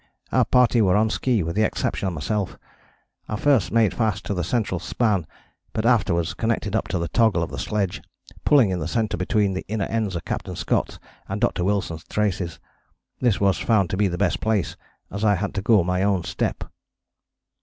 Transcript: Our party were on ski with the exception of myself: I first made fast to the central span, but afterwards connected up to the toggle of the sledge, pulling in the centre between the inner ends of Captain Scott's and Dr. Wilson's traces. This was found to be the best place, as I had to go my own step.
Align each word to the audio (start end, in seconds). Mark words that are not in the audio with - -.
Our 0.31 0.45
party 0.45 0.81
were 0.81 0.95
on 0.97 1.11
ski 1.11 1.43
with 1.43 1.55
the 1.55 1.61
exception 1.61 2.07
of 2.07 2.15
myself: 2.15 2.57
I 3.29 3.35
first 3.35 3.71
made 3.71 3.93
fast 3.93 4.25
to 4.25 4.33
the 4.33 4.43
central 4.43 4.79
span, 4.79 5.27
but 5.73 5.85
afterwards 5.85 6.33
connected 6.33 6.75
up 6.75 6.87
to 6.87 6.97
the 6.97 7.07
toggle 7.07 7.43
of 7.43 7.51
the 7.51 7.59
sledge, 7.59 8.01
pulling 8.43 8.71
in 8.71 8.79
the 8.79 8.87
centre 8.87 9.15
between 9.15 9.53
the 9.53 9.63
inner 9.67 9.85
ends 9.85 10.15
of 10.15 10.25
Captain 10.25 10.55
Scott's 10.55 10.97
and 11.29 11.39
Dr. 11.39 11.63
Wilson's 11.63 12.03
traces. 12.05 12.59
This 13.19 13.39
was 13.39 13.59
found 13.59 13.91
to 13.91 13.97
be 13.97 14.07
the 14.07 14.17
best 14.17 14.39
place, 14.39 14.75
as 15.11 15.23
I 15.23 15.35
had 15.35 15.53
to 15.53 15.61
go 15.61 15.83
my 15.83 16.01
own 16.01 16.23
step. 16.23 16.63